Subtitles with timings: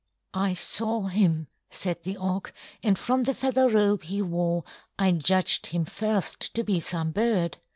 [0.33, 4.63] "I saw him," said the Auk, "and from the feather robe he wore
[4.97, 7.59] I judged him first to be some bird.